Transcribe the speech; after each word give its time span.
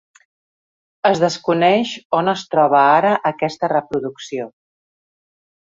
Es 1.09 1.19
desconeix 1.23 1.93
on 2.21 2.33
es 2.35 2.45
troba 2.55 2.81
ara 2.97 3.13
aquesta 3.33 3.73
reproducció. 3.77 4.49